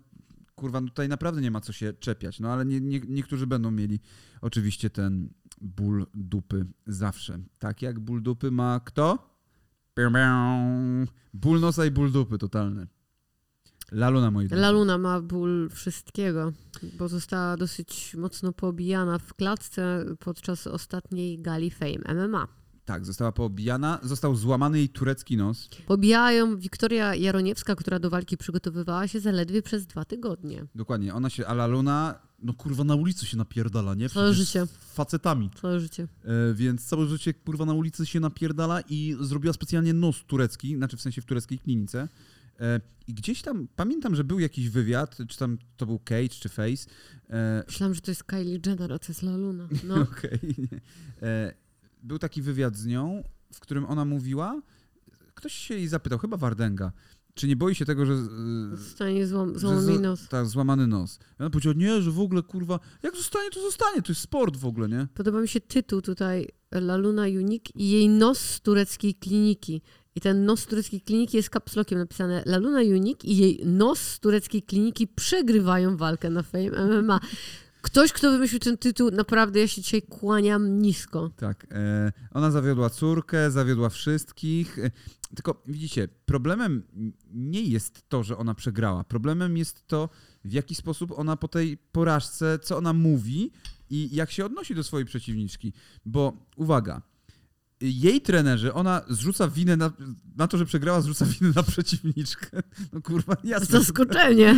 kurwa, 0.56 0.82
no 0.82 0.88
tutaj 0.88 1.10
naprawdę 1.10 1.42
nie 1.42 1.52
ma 1.52 1.62
co 1.62 1.74
się 1.74 1.94
czepiać. 1.94 2.40
No 2.40 2.54
ale 2.54 2.66
nie, 2.66 2.82
nie, 2.82 3.00
niektórzy 3.00 3.48
będą 3.48 3.72
mieli 3.72 4.00
oczywiście 4.42 4.90
ten 4.90 5.30
ból 5.62 6.06
dupy 6.14 6.66
zawsze. 6.88 7.40
Tak 7.60 7.82
jak 7.82 8.00
ból 8.00 8.22
dupy 8.22 8.52
ma 8.52 8.80
kto? 8.86 9.36
Ból 11.34 11.60
nosa 11.60 11.86
i 11.86 11.92
ból 11.92 12.12
dupy 12.12 12.38
totalny. 12.38 12.88
Laluna, 13.92 14.32
moi 14.32 14.48
drodzy. 14.48 14.62
Laluna 14.62 14.98
ma 14.98 15.22
ból 15.22 15.70
wszystkiego, 15.70 16.52
bo 16.98 17.08
została 17.08 17.58
dosyć 17.58 18.16
mocno 18.16 18.54
poobijana 18.54 19.20
w 19.20 19.34
klatce 19.34 20.06
podczas 20.20 20.68
ostatniej 20.68 21.42
gali 21.42 21.72
Fame 21.72 22.28
MMA. 22.28 22.48
Tak, 22.86 23.06
została 23.06 23.32
poobijana. 23.32 24.00
Został 24.04 24.36
złamany 24.36 24.78
jej 24.78 24.90
turecki 24.90 25.38
nos. 25.38 25.70
Pobijają 25.88 26.58
Wiktoria 26.58 27.16
Jaroniewska, 27.16 27.76
która 27.76 28.00
do 28.00 28.10
walki 28.10 28.38
przygotowywała 28.38 29.08
się 29.08 29.20
zaledwie 29.20 29.62
przez 29.62 29.86
dwa 29.86 30.06
tygodnie. 30.06 30.66
Dokładnie. 30.76 31.14
Ona 31.14 31.30
się, 31.30 31.48
a 31.48 31.54
Laluna, 31.54 32.20
no 32.44 32.54
kurwa 32.54 32.84
na 32.84 32.96
ulicy 32.96 33.26
się 33.26 33.38
napierdala, 33.38 33.96
nie? 33.96 34.10
Całe 34.10 34.34
życie. 34.34 34.66
z 34.66 34.94
Facetami. 34.94 35.50
Całe 35.62 35.80
życie. 35.80 36.08
E, 36.24 36.54
więc 36.54 36.86
całe 36.86 37.06
życie 37.06 37.34
kurwa 37.34 37.66
na 37.66 37.74
ulicy 37.74 38.06
się 38.06 38.20
napierdala 38.20 38.82
i 38.82 39.18
zrobiła 39.20 39.54
specjalnie 39.54 39.94
nos 39.94 40.24
turecki, 40.28 40.76
znaczy 40.76 40.98
w 40.98 41.02
sensie 41.02 41.22
w 41.22 41.26
tureckiej 41.26 41.60
klinice. 41.60 42.08
E, 42.60 42.82
I 43.08 43.14
gdzieś 43.14 43.42
tam, 43.42 43.68
pamiętam, 43.76 44.16
że 44.16 44.24
był 44.24 44.40
jakiś 44.40 44.70
wywiad, 44.70 45.18
czy 45.28 45.38
tam 45.38 45.58
to 45.78 45.86
był 45.86 46.00
Cage, 46.00 46.30
czy 46.30 46.50
Face. 46.50 46.90
E, 47.30 47.64
Myślałam, 47.68 47.94
że 47.94 48.02
to 48.02 48.12
jest 48.12 48.24
Kylie 48.24 48.60
Jenner, 48.66 48.94
a 48.94 49.00
to 49.00 49.06
jest 49.10 49.24
Laluna. 49.24 49.68
No. 49.84 49.96
Okej. 50.12 50.56
E, 51.22 51.54
Był 52.04 52.20
taki 52.20 52.42
wywiad 52.42 52.76
z 52.76 52.86
nią, 52.86 53.24
w 53.54 53.60
którym 53.60 53.86
ona 53.86 54.06
mówiła, 54.06 54.62
ktoś 55.34 55.54
się 55.54 55.74
jej 55.74 55.88
zapytał, 55.88 56.20
chyba 56.20 56.38
Wardenga, 56.38 56.92
czy 57.34 57.48
nie 57.48 57.56
boi 57.56 57.76
się 57.76 57.86
tego, 57.86 58.06
że... 58.06 58.18
Zostanie 58.74 59.28
złam, 59.28 59.60
złamany 59.60 60.00
nos. 60.00 60.28
Tak, 60.28 60.46
złamany 60.48 60.88
nos. 60.88 61.20
I 61.40 61.42
ona 61.42 61.50
powiedziała, 61.50 61.74
nie, 61.78 62.02
że 62.02 62.12
w 62.12 62.20
ogóle, 62.20 62.44
kurwa, 62.44 62.80
jak 63.04 63.16
zostanie, 63.16 63.50
to 63.50 63.62
zostanie, 63.62 64.02
to 64.02 64.12
jest 64.12 64.22
sport 64.22 64.58
w 64.58 64.66
ogóle, 64.66 64.90
nie? 64.90 65.08
Podoba 65.14 65.42
mi 65.42 65.48
się 65.48 65.62
tytuł 65.62 66.02
tutaj, 66.02 66.48
Laluna 66.72 67.22
Unique 67.24 67.72
i 67.76 67.90
jej 67.90 68.10
nos 68.10 68.40
z 68.40 68.62
tureckiej 68.62 69.16
kliniki. 69.16 69.82
I 70.20 70.22
ten 70.22 70.46
nos 70.46 70.66
tureckiej 70.66 71.02
kliniki 71.02 71.38
jest 71.38 71.50
kapslokiem 71.50 72.00
napisane 72.00 72.44
Laluna 72.46 72.80
Unique 72.80 73.26
i 73.26 73.38
jej 73.38 73.66
nos 73.66 74.20
tureckiej 74.20 74.64
kliniki 74.64 75.08
przegrywają 75.08 75.98
walkę 75.98 76.30
na 76.30 76.44
Fame 76.44 77.02
MMA. 77.02 77.20
Ktoś, 77.82 78.14
kto 78.14 78.32
wymyślił 78.32 78.60
ten 78.60 78.78
tytuł, 78.78 79.12
naprawdę 79.12 79.60
ja 79.60 79.68
się 79.68 79.82
dzisiaj 79.82 80.02
kłaniam 80.02 80.82
nisko. 80.82 81.30
Tak. 81.36 81.68
E, 81.72 82.12
ona 82.32 82.52
zawiodła 82.52 82.90
córkę, 82.90 83.52
zawiodła 83.52 83.90
wszystkich. 83.90 84.80
E, 84.80 84.92
tylko 85.36 85.64
widzicie, 85.68 86.08
problemem 86.26 86.84
nie 87.34 87.62
jest 87.62 88.10
to, 88.10 88.24
że 88.24 88.38
ona 88.38 88.56
przegrała. 88.56 89.04
Problemem 89.04 89.58
jest 89.58 89.88
to, 89.88 90.10
w 90.46 90.54
jaki 90.54 90.76
sposób 90.76 91.12
ona 91.20 91.38
po 91.38 91.48
tej 91.48 91.78
porażce, 91.78 92.60
co 92.60 92.78
ona 92.78 92.94
mówi 92.94 93.52
i 93.90 94.16
jak 94.16 94.32
się 94.32 94.46
odnosi 94.46 94.76
do 94.76 94.84
swojej 94.84 95.06
przeciwniczki. 95.06 95.74
Bo 96.06 96.46
uwaga, 96.56 97.02
jej 97.82 98.22
trenerzy, 98.22 98.74
ona 98.74 99.02
zrzuca 99.10 99.48
winę 99.48 99.78
na, 99.78 99.92
na 100.38 100.48
to, 100.48 100.58
że 100.58 100.66
przegrała, 100.66 101.02
zrzuca 101.02 101.26
winę 101.26 101.52
na 101.56 101.64
przeciwniczkę. 101.64 102.48
No 102.94 103.02
kurwa, 103.02 103.38
jasne. 103.44 103.80
Zaskoczenie. 103.80 104.56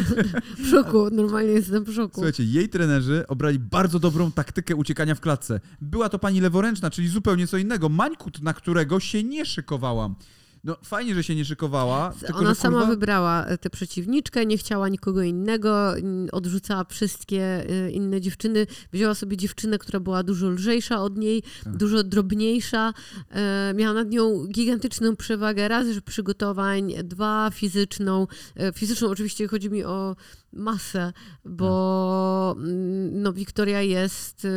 W 0.58 0.68
szoku, 0.68 1.10
normalnie 1.12 1.51
jestem 1.51 1.84
w 1.84 1.94
szoku. 1.94 2.13
Słuchajcie, 2.13 2.44
jej 2.44 2.70
trenerzy 2.70 3.28
obrali 3.28 3.60
bardzo 3.60 4.00
dobrą 4.00 4.32
taktykę 4.32 4.75
uciekania 4.75 5.16
w 5.16 5.20
klatce. 5.20 5.60
Była 5.82 6.10
to 6.10 6.20
pani 6.20 6.42
leworęczna, 6.42 6.90
czyli 6.90 7.08
zupełnie 7.08 7.48
co 7.48 7.58
innego. 7.58 7.90
Mańkut, 7.90 8.42
na 8.42 8.54
którego 8.54 9.00
się 9.00 9.24
nie 9.24 9.46
szykowałam. 9.46 10.16
No 10.63 10.77
fajnie, 10.84 11.15
że 11.15 11.24
się 11.24 11.36
nie 11.36 11.46
szykowała. 11.46 12.13
Tylko, 12.20 12.39
Ona 12.39 12.56
sama 12.56 12.77
kurwa, 12.77 12.91
wybrała 12.91 13.46
e, 13.46 13.58
tę 13.58 13.70
przeciwniczkę, 13.70 14.46
nie 14.46 14.58
chciała 14.58 14.89
nikogo 14.89 15.22
innego, 15.22 15.94
odrzucała 16.32 16.84
wszystkie 16.84 17.70
e, 17.70 17.91
inne 17.91 18.22
dziewczyny. 18.22 18.68
Wzięła 18.94 19.15
sobie 19.15 19.38
dziewczynę, 19.38 19.77
która 19.77 20.00
była 20.00 20.24
dużo 20.24 20.50
lżejsza 20.50 21.01
od 21.01 21.18
niej, 21.18 21.44
Tak. 21.63 21.77
dużo 21.77 22.03
drobniejsza. 22.03 22.94
E, 23.30 23.74
miała 23.75 23.94
nad 23.94 24.10
nią 24.10 24.48
gigantyczną 24.48 25.15
przewagę, 25.15 25.68
raz 25.68 25.88
że 25.88 26.01
przygotowań, 26.01 26.94
dwa 27.03 27.50
fizyczną. 27.53 28.27
Fizyczną 28.75 29.10
oczywiście 29.10 29.48
chodzi 29.48 29.70
mi 29.70 29.84
o 29.84 30.15
masę, 30.53 31.13
bo 31.46 32.56
mm, 32.58 33.22
no, 33.22 33.34
Wiktoria 33.34 33.82
jest 33.82 34.48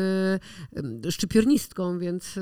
szczypiornistką, 1.11 1.99
Więc 1.99 2.39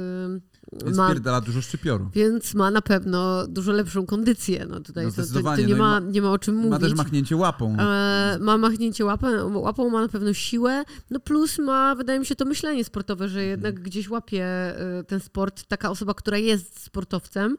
ma 0.96 1.08
pierdala 1.08 1.40
dużo 1.40 1.62
szczypioru. 1.62 2.10
więc 2.14 2.54
ma 2.54 2.70
na 2.70 2.82
pewno 2.82 3.46
dużo 3.46 3.72
lepszą 3.72 4.06
kondycję. 4.06 4.66
No 4.70 4.80
tutaj 4.80 5.04
No 5.06 5.12
to, 5.12 5.22
to, 5.22 5.42
to 5.42 5.56
nie, 5.56 5.66
No 5.66 5.76
ma- 5.76 6.00
nie 6.00 6.22
ma 6.22 6.32
o 6.32 6.38
czym 6.38 6.54
mówić. 6.54 6.70
Ma 6.70 6.78
też 6.78 6.94
machnięcie 6.94 7.36
łapą. 7.36 7.76
E, 7.78 8.38
ma 8.40 8.58
machnięcie 8.58 9.04
łapą, 9.04 9.58
łapą 9.58 9.90
ma 9.90 10.00
na 10.00 10.08
pewno 10.08 10.32
siłę, 10.32 10.84
no 11.10 11.20
plus 11.20 11.58
ma, 11.58 11.94
wydaje 11.94 12.18
mi 12.20 12.26
się, 12.26 12.34
to 12.34 12.44
myślenie 12.44 12.84
sportowe, 12.84 13.28
że 13.28 13.44
jednak 13.44 13.70
Mhm. 13.70 13.84
gdzieś 13.84 14.08
łapie 14.10 14.44
e, 14.44 15.04
ten 15.04 15.20
sport. 15.20 15.64
Taka 15.68 15.90
osoba, 15.90 16.14
która 16.14 16.38
jest 16.38 16.80
sportowcem, 16.84 17.56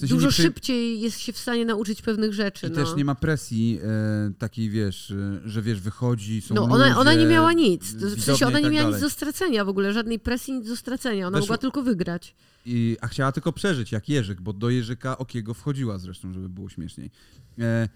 W 0.00 0.02
sensie 0.02 0.14
dużo 0.14 0.28
przy- 0.28 0.42
szybciej 0.42 1.00
jest 1.00 1.18
się 1.20 1.32
w 1.32 1.38
stanie 1.38 1.64
nauczyć 1.64 2.02
pewnych 2.02 2.32
rzeczy. 2.32 2.66
I 2.66 2.70
no. 2.70 2.76
też 2.76 2.88
nie 2.96 3.04
ma 3.04 3.14
presji 3.14 3.78
e, 3.82 4.32
takiej, 4.38 4.70
wiesz, 4.70 5.10
e, 5.10 5.40
że 5.44 5.62
wiesz, 5.62 5.80
wychodzi, 5.80 6.40
są 6.40 6.54
No, 6.54 6.62
ona, 6.62 6.98
ona 6.98 7.12
nie 7.12 7.18
ludzie, 7.18 7.30
miała 7.30 7.52
nic. 7.52 7.94
W 7.94 8.22
sensie 8.24 8.46
ona 8.46 8.58
nie 8.58 8.64
tak 8.64 8.72
miała 8.72 8.86
nic 8.88 8.96
dalej. 8.96 9.00
do 9.00 9.10
stracenia 9.10 9.64
w 9.64 9.68
ogóle, 9.68 9.92
żadnej 9.92 10.18
presji, 10.18 10.54
nic 10.54 10.68
do 10.68 10.76
stracenia. 10.76 11.26
Ona 11.26 11.38
Weszło- 11.38 11.40
mogła 11.40 11.58
tylko 11.58 11.82
wygrać. 11.82 12.34
I, 12.66 12.96
a 13.00 13.08
chciała 13.08 13.32
tylko 13.32 13.52
przeżyć, 13.52 13.92
jak 13.92 14.08
Jerzyk, 14.08 14.40
bo 14.40 14.52
do 14.52 14.70
Jerzyka 14.70 15.18
Okiego 15.18 15.54
wchodziła 15.54 15.98
zresztą, 15.98 16.32
żeby 16.32 16.48
było 16.48 16.68
śmieszniej. 16.68 17.10
E, 17.58 17.88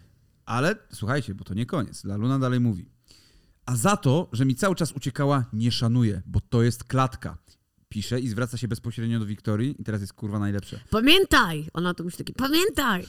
ale 0.46 0.76
słuchajcie, 0.92 1.34
bo 1.34 1.44
to 1.44 1.54
nie 1.54 1.66
koniec. 1.66 2.04
La 2.04 2.16
Luna 2.16 2.38
dalej 2.38 2.60
mówi. 2.60 2.88
A 3.66 3.76
za 3.76 3.96
to, 3.96 4.28
że 4.32 4.44
mi 4.44 4.54
cały 4.54 4.74
czas 4.74 4.92
uciekała, 4.92 5.44
nie 5.52 5.72
szanuję, 5.72 6.22
bo 6.26 6.40
to 6.40 6.62
jest 6.62 6.84
klatka. 6.84 7.38
Pisze 7.94 8.20
i 8.20 8.28
zwraca 8.28 8.56
się 8.56 8.68
bezpośrednio 8.68 9.18
do 9.18 9.26
Wiktorii 9.26 9.76
i 9.78 9.84
teraz 9.84 10.00
jest 10.00 10.12
kurwa 10.12 10.38
najlepsze. 10.38 10.80
Pamiętaj! 10.90 11.66
Ona 11.72 11.94
to 11.94 12.04
myśli 12.04 12.18
taki, 12.18 12.32
pamiętaj! 12.32 13.06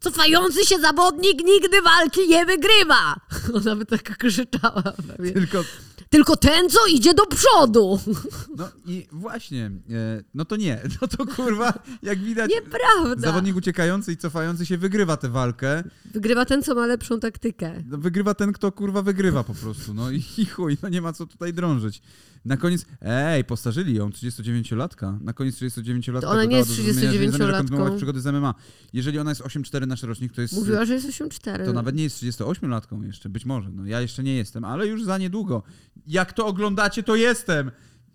Cofający 0.00 0.66
się 0.66 0.78
zawodnik 0.78 1.44
nigdy 1.44 1.82
walki 1.82 2.28
nie 2.28 2.46
wygrywa! 2.46 3.14
Ona 3.56 3.76
by 3.76 3.86
tak 3.86 4.16
krzyczała 4.18 4.82
pewnie. 4.82 5.32
Tylko, 5.32 5.64
Tylko 6.10 6.36
ten, 6.36 6.70
co 6.70 6.86
idzie 6.86 7.14
do 7.14 7.26
przodu! 7.26 8.00
no 8.58 8.68
i 8.86 9.06
właśnie, 9.12 9.66
e, 9.66 10.22
no 10.34 10.44
to 10.44 10.56
nie, 10.56 10.82
no 11.02 11.08
to 11.08 11.26
kurwa, 11.26 11.72
jak 12.02 12.18
widać, 12.18 12.50
Nieprawda! 12.50 13.26
zawodnik 13.26 13.56
uciekający 13.56 14.12
i 14.12 14.16
cofający 14.16 14.66
się 14.66 14.78
wygrywa 14.78 15.16
tę 15.16 15.28
walkę. 15.28 15.84
Wygrywa 16.04 16.44
ten, 16.44 16.62
co 16.62 16.74
ma 16.74 16.86
lepszą 16.86 17.20
taktykę. 17.20 17.82
No, 17.86 17.98
wygrywa 17.98 18.34
ten, 18.34 18.52
kto 18.52 18.72
kurwa 18.72 19.02
wygrywa 19.02 19.44
po 19.44 19.54
prostu. 19.54 19.94
No 19.94 20.10
i, 20.10 20.24
i 20.38 20.46
chuj, 20.46 20.78
no 20.82 20.88
nie 20.88 21.02
ma 21.02 21.12
co 21.12 21.26
tutaj 21.26 21.52
drążyć. 21.52 22.02
Na 22.44 22.56
koniec, 22.56 22.86
ej, 23.00 23.44
postarzyli 23.44 23.94
ją, 23.94 24.10
39-latka. 24.10 25.18
Na 25.20 25.32
koniec 25.32 25.56
39-latka. 25.56 26.20
To 26.20 26.30
ona 26.30 26.44
nie 26.44 26.56
jest 26.56 26.68
do 26.68 26.74
zrozumienia, 26.74 27.12
że 27.12 27.18
nie 27.18 27.30
zamierza 27.30 27.52
39-latką. 27.52 27.58
kontynuować 27.58 27.96
przygody 27.96 28.20
z 28.20 28.26
MMA. 28.26 28.54
Jeżeli 28.92 29.18
ona 29.18 29.30
jest 29.30 29.42
8-4 29.42 29.86
nasz 29.86 30.02
rocznik, 30.02 30.32
to 30.32 30.40
jest... 30.40 30.54
Mówiła, 30.54 30.84
że 30.84 30.94
jest 30.94 31.08
8-4. 31.08 31.64
To 31.64 31.72
nawet 31.72 31.96
nie 31.96 32.02
jest 32.02 32.22
38-latką 32.22 33.02
jeszcze, 33.02 33.28
być 33.28 33.44
może. 33.44 33.70
No 33.70 33.86
ja 33.86 34.00
jeszcze 34.00 34.22
nie 34.22 34.34
jestem, 34.36 34.64
ale 34.64 34.86
już 34.86 35.04
za 35.04 35.18
niedługo. 35.18 35.62
Jak 36.06 36.32
to 36.32 36.46
oglądacie, 36.46 37.02
to 37.02 37.16
jestem. 37.16 37.70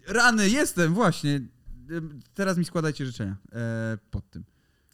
Rany, 0.07 0.49
jestem, 0.49 0.93
właśnie. 0.93 1.41
Teraz 2.33 2.57
mi 2.57 2.65
składajcie 2.65 3.05
życzenia 3.05 3.37
e, 3.51 3.97
pod 4.11 4.29
tym. 4.29 4.43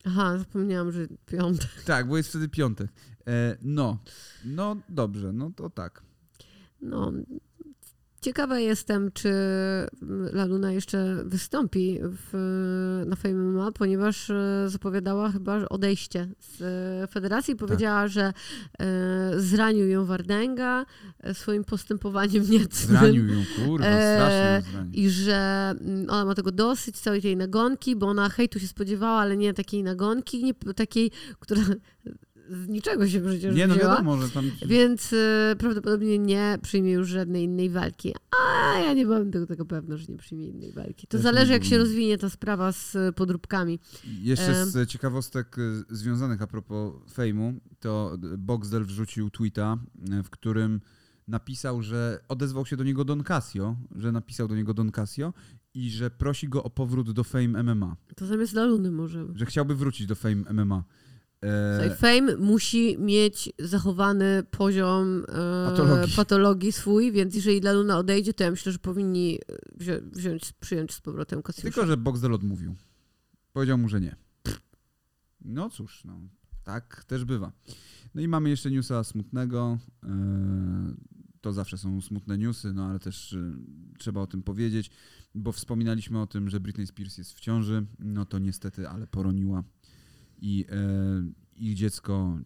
Aha, 0.06 0.38
zapomniałam, 0.38 0.92
że 0.92 1.08
piątek. 1.26 1.84
Tak, 1.86 2.08
bo 2.08 2.18
jest 2.18 2.30
wtedy 2.30 2.50
piątek. 2.50 2.92
E, 3.28 3.58
no, 3.62 3.98
no 4.46 4.78
dobrze, 4.90 5.34
no 5.34 5.52
to 5.56 5.70
tak. 5.70 6.04
No, 6.82 7.12
ciekawa 8.22 8.60
jestem, 8.60 9.12
czy 9.12 9.34
Laluna 10.34 10.72
jeszcze 10.72 11.24
wystąpi 11.26 12.00
w, 12.02 13.04
na 13.08 13.16
Fame 13.16 13.34
MMA, 13.34 13.72
ponieważ 13.72 14.30
e, 14.30 14.66
zapowiadała 14.68 15.32
chyba 15.32 15.66
odejście 15.70 16.28
z 16.40 16.62
e, 16.62 17.08
federacji. 17.08 17.56
Powiedziała, 17.56 18.08
że 18.08 18.34
e, 18.80 19.32
zranił 19.38 19.88
ją 19.88 20.06
Wardęga 20.06 20.86
e, 21.20 21.34
swoim 21.34 21.64
postępowaniem 21.64 22.44
niecnym. 22.52 22.98
Zranił 22.98 23.28
ją, 23.28 23.44
kurwa, 23.66 23.86
E, 23.86 24.62
zranił. 24.72 24.92
I 24.94 25.10
że 25.10 25.74
mm, 25.80 26.10
ona 26.10 26.26
ma 26.26 26.36
tego 26.36 26.52
dosyć, 26.52 27.00
całej 27.00 27.22
tej 27.22 27.38
nagonki, 27.38 27.96
bo 27.96 28.08
ona 28.08 28.30
hejtu 28.30 28.60
się 28.60 28.68
spodziewała, 28.68 29.22
ale 29.22 29.38
nie 29.38 29.54
takiej 29.54 29.84
nagonki, 29.84 30.44
nie 30.44 30.54
takiej, 30.74 31.12
która 31.40 31.62
z 32.50 32.68
niczego 32.68 33.08
się 33.08 33.22
przecież 33.22 33.56
Nie, 33.56 33.68
no 33.68 33.76
wzięła. 33.76 33.90
wiadomo, 33.92 34.22
że 34.22 34.30
tam... 34.30 34.52
Więc 34.66 35.14
e, 35.14 35.56
prawdopodobnie 35.60 36.20
nie 36.20 36.58
przyjmie 36.62 36.92
już 36.92 37.08
żadnej 37.10 37.44
innej 37.44 37.70
walki. 37.70 38.14
A 38.72 38.80
ja 38.80 38.94
nie 38.94 39.06
mam 39.06 39.32
tego, 39.32 39.46
tego 39.48 39.66
pewna, 39.66 39.98
że 39.98 40.06
nie 40.10 40.18
przyjmie 40.18 40.48
innej 40.48 40.74
walki. 40.74 41.08
To 41.08 41.12
Też 41.12 41.22
zależy, 41.22 41.52
jak 41.52 41.64
się 41.64 41.78
rozwinie 41.78 42.18
ta 42.18 42.30
sprawa 42.30 42.72
z 42.72 42.96
e, 42.96 43.14
podróbkami. 43.14 43.80
Jeszcze 44.22 44.62
Em. 44.62 44.70
z 44.70 44.90
ciekawostek 44.90 45.58
y, 45.60 45.84
związanych 45.90 46.42
a 46.42 46.48
propos 46.48 46.94
fejmu, 47.14 47.54
to 47.80 48.18
Boxdel 48.38 48.86
wrzucił 48.86 49.30
tweeta, 49.30 49.78
y, 50.20 50.24
w 50.24 50.30
którym 50.30 50.82
napisał, 51.28 51.82
że 51.82 52.20
odezwał 52.28 52.66
się 52.66 52.78
do 52.78 52.84
niego 52.84 53.06
Don 53.06 53.24
Casio, 53.24 53.76
że 53.96 54.12
napisał 54.12 54.48
do 54.48 54.56
niego 54.56 54.74
Don 54.74 54.92
Casio 54.92 55.34
i 55.74 55.90
że 55.92 56.10
prosi 56.10 56.50
go 56.50 56.64
o 56.64 56.70
powrót 56.70 57.12
do 57.12 57.24
Fame 57.24 57.64
MMA, 57.64 57.96
To 58.16 58.26
zamiast 58.26 58.54
Laluny 58.54 58.92
może. 58.92 59.26
że 59.36 59.46
chciałby 59.46 59.76
wrócić 59.76 60.08
do 60.08 60.16
Fame 60.16 60.36
MMA. 60.66 60.84
E, 61.42 61.80
Słuchaj, 61.80 61.98
Fame 61.98 62.36
musi 62.38 62.98
mieć 62.98 63.50
zachowany 63.60 64.44
poziom 64.52 65.24
e, 65.28 65.34
Patologii. 65.70 66.16
patologii. 66.16 66.72
swój, 66.72 67.12
więc 67.12 67.36
jeżeli 67.36 67.62
Laluna 67.62 67.98
odejdzie, 67.98 68.34
to 68.34 68.44
ja 68.44 68.52
myślę, 68.52 68.72
że 68.72 68.80
powinni 68.80 69.36
e, 69.50 69.56
wzią, 69.78 69.94
wziąć, 70.12 70.54
przyjąć 70.60 70.94
z 70.94 71.02
powrotem 71.02 71.42
Kasiusza. 71.42 71.64
tylko, 71.72 71.86
że 71.88 71.98
Boxdel 71.98 72.34
odmówił. 72.34 72.76
Powiedział 73.54 73.78
mu, 73.78 73.90
że 73.90 74.02
nie. 74.02 74.16
No 75.42 75.70
cóż, 75.70 76.04
no, 76.06 76.20
tak 76.64 77.04
też 77.08 77.26
bywa. 77.26 77.52
No 78.16 78.22
i 78.22 78.28
mamy 78.28 78.50
jeszcze 78.50 78.72
newsa 78.72 79.04
smutnego. 79.04 79.78
e, 80.04 80.10
To 81.42 81.54
zawsze 81.54 81.78
są 81.78 82.02
smutne 82.02 82.38
newsy, 82.38 82.74
no 82.74 82.86
ale 82.86 83.00
też 83.00 83.34
e, 83.34 83.54
trzeba 83.98 84.22
o 84.22 84.28
tym 84.28 84.44
powiedzieć, 84.44 84.90
bo 85.36 85.52
wspominaliśmy 85.52 86.22
o 86.22 86.28
tym, 86.28 86.50
że 86.50 86.60
Britney 86.60 86.88
Spears 86.88 87.18
jest 87.18 87.34
w 87.34 87.40
ciąży. 87.40 87.86
No 88.00 88.26
to 88.26 88.40
niestety, 88.40 88.90
ale 88.90 89.08
poroniła 89.08 89.64
i 90.42 90.66
e, 90.70 90.76
ich 91.56 91.76
dziecko 91.76 92.40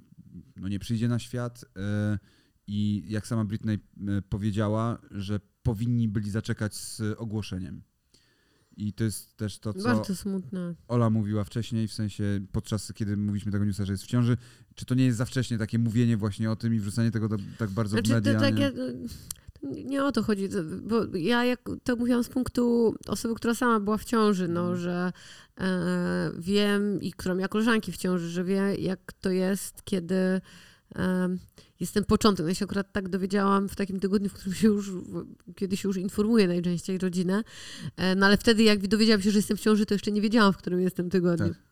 no, 0.56 0.68
nie 0.68 0.80
przyjdzie 0.80 1.08
na 1.08 1.20
świat. 1.20 1.66
E, 1.78 2.20
I 2.68 3.04
jak 3.08 3.28
sama 3.28 3.46
Britney 3.46 3.76
e, 3.76 4.22
powiedziała, 4.22 5.02
że 5.12 5.40
powinni 5.64 6.08
byli 6.08 6.30
zaczekać 6.30 6.76
z 6.76 7.02
ogłoszeniem. 7.18 7.84
I 8.78 8.94
to 8.94 9.04
jest 9.04 9.38
też 9.38 9.60
to, 9.60 9.74
co 9.74 9.84
Bardzo 9.84 10.16
smutne. 10.16 10.76
Ola 10.88 11.10
mówiła 11.10 11.44
wcześniej, 11.44 11.88
w 11.88 11.94
sensie 11.94 12.46
podczas 12.52 12.94
kiedy 12.94 13.18
mówiliśmy 13.18 13.52
tego 13.52 13.66
newsa, 13.66 13.86
że 13.86 13.94
jest 13.94 14.04
w 14.04 14.08
ciąży. 14.08 14.38
Czy 14.76 14.86
to 14.86 14.96
nie 14.96 15.06
jest 15.06 15.18
za 15.18 15.26
wcześnie 15.26 15.58
takie 15.58 15.80
mówienie 15.80 16.18
właśnie 16.18 16.52
o 16.52 16.56
tym 16.56 16.74
i 16.74 16.80
wrzucanie 16.80 17.12
tego 17.12 17.30
do, 17.30 17.38
tak 17.58 17.70
bardzo 17.70 17.96
Znaczy, 17.96 18.12
w 18.12 18.14
media? 18.14 18.34
to, 18.34 18.50
nie? 18.50 18.52
takie, 18.52 18.72
to 18.72 18.84
nie 19.64 20.04
o 20.04 20.12
to 20.12 20.24
chodzi, 20.24 20.50
bo 20.82 21.18
ja 21.18 21.46
jak 21.46 21.62
to 21.84 21.96
mówiłam 21.96 22.24
z 22.24 22.30
punktu 22.30 22.96
osoby, 23.08 23.36
która 23.36 23.56
sama 23.56 23.80
była 23.80 23.98
w 23.98 24.06
ciąży, 24.06 24.48
no, 24.48 24.62
Mhm. 24.62 24.80
że 24.80 25.12
e, 25.60 26.32
wiem 26.38 27.02
i 27.02 27.12
która 27.12 27.36
miała 27.36 27.48
koleżanki 27.48 27.92
w 27.92 27.98
ciąży, 27.98 28.30
że 28.30 28.44
wie 28.44 28.76
jak 28.76 29.14
to 29.14 29.30
jest, 29.30 29.84
kiedy 29.84 30.16
e, 30.96 31.38
jest 31.80 31.94
ten 31.94 32.06
początek. 32.06 32.44
No 32.44 32.50
ja 32.50 32.56
się 32.56 32.66
akurat 32.66 32.92
tak 32.92 33.10
dowiedziałam 33.10 33.70
w 33.70 33.76
takim 33.76 34.00
tygodniu, 34.00 34.30
w 34.30 34.34
którym 34.34 34.54
się 34.54 34.68
już, 34.68 34.92
kiedy 35.56 35.78
się 35.78 35.90
już 35.90 35.98
informuję 35.98 36.48
najczęściej 36.48 36.98
rodzinę, 36.98 37.44
e, 37.98 38.16
no 38.16 38.26
ale 38.26 38.38
wtedy 38.38 38.64
jak 38.64 38.88
dowiedziałam 38.88 39.22
się, 39.22 39.32
że 39.32 39.38
jestem 39.38 39.58
w 39.58 39.62
ciąży, 39.62 39.86
to 39.86 39.94
jeszcze 39.94 40.12
nie 40.12 40.22
wiedziałam, 40.22 40.54
w 40.54 40.58
którym 40.58 40.82
jestem 40.82 41.10
tygodniu. 41.10 41.48
Tak. 41.48 41.64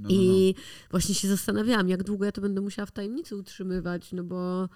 No, 0.00 0.02
no, 0.02 0.08
no. 0.08 0.14
I 0.14 0.54
właśnie 0.90 1.14
się 1.14 1.28
zastanawiałam, 1.28 1.88
jak 1.88 2.02
długo 2.02 2.24
ja 2.24 2.32
to 2.32 2.40
będę 2.40 2.60
musiała 2.60 2.86
w 2.86 2.92
tajemnicy 2.92 3.36
utrzymywać, 3.36 4.12
no 4.12 4.24
bo 4.24 4.68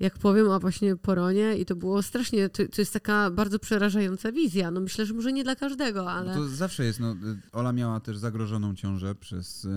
jak 0.00 0.18
powiem 0.18 0.48
o 0.50 0.60
właśnie 0.60 0.96
poronie 0.96 1.56
i 1.56 1.66
to 1.66 1.76
było 1.76 2.02
strasznie, 2.02 2.48
to, 2.48 2.62
to 2.74 2.80
jest 2.80 2.92
taka 2.92 3.30
bardzo 3.30 3.58
przerażająca 3.58 4.32
wizja. 4.32 4.70
No 4.70 4.80
myślę, 4.80 5.06
że 5.06 5.14
może 5.14 5.32
nie 5.32 5.44
dla 5.44 5.56
każdego, 5.56 6.12
ale... 6.12 6.34
No 6.34 6.36
to 6.42 6.48
zawsze 6.48 6.84
jest. 6.84 7.00
No, 7.00 7.12
y, 7.12 7.16
Ola 7.52 7.72
miała 7.72 8.00
też 8.00 8.18
zagrożoną 8.18 8.74
ciążę 8.74 9.14
przez 9.14 9.64
e, 9.64 9.68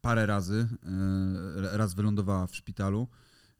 parę 0.00 0.26
razy. 0.26 0.68
E, 1.72 1.76
raz 1.78 1.94
wylądowała 1.94 2.46
w 2.46 2.56
szpitalu. 2.56 3.08